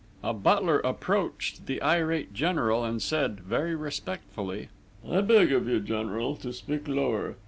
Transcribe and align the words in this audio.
A 0.23 0.33
butler 0.33 0.79
approached 0.79 1.67
the 1.67 1.79
irate 1.83 2.33
General 2.33 2.83
and 2.83 2.99
said, 2.99 3.41
very 3.41 3.75
respectfully: 3.75 4.69
"I 5.07 5.21
beg 5.21 5.51
of 5.51 5.67
you, 5.67 5.79
General, 5.79 6.35
to 6.37 6.51
speak 6.53 6.87
lower! 6.87 7.35